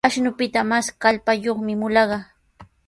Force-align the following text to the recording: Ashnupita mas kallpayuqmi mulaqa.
Ashnupita 0.07 0.59
mas 0.69 0.85
kallpayuqmi 1.01 1.73
mulaqa. 1.81 2.17